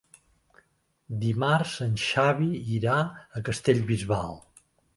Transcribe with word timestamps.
Dimarts 1.25 1.75
en 1.87 1.93
Xavi 2.05 2.49
irà 2.81 2.97
a 3.41 3.45
Castellbisbal. 3.51 4.45